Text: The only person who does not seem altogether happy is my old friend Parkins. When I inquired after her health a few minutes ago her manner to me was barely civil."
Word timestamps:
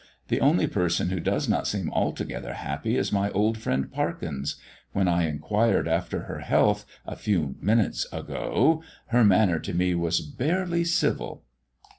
The 0.29 0.41
only 0.41 0.65
person 0.65 1.11
who 1.11 1.19
does 1.19 1.47
not 1.47 1.67
seem 1.67 1.91
altogether 1.91 2.53
happy 2.55 2.97
is 2.97 3.11
my 3.13 3.29
old 3.33 3.59
friend 3.59 3.91
Parkins. 3.91 4.55
When 4.93 5.07
I 5.07 5.27
inquired 5.27 5.87
after 5.87 6.21
her 6.21 6.39
health 6.39 6.87
a 7.05 7.15
few 7.15 7.53
minutes 7.61 8.07
ago 8.11 8.81
her 9.09 9.23
manner 9.23 9.59
to 9.59 9.75
me 9.75 9.93
was 9.93 10.19
barely 10.21 10.85
civil." 10.85 11.43